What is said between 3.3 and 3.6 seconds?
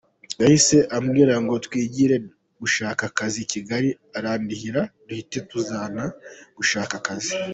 i